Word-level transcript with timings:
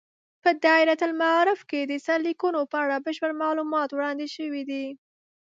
په 0.43 0.49
دایرة 0.65 0.95
المعارف 1.07 1.59
کې 1.69 1.81
د 1.85 1.93
سرلیکونو 2.05 2.59
په 2.71 2.77
اړه 2.83 3.03
بشپړ 3.05 3.31
معلومات 3.43 3.89
وړاندې 3.91 4.27
شوي 4.35 4.63
دي. 4.69 4.85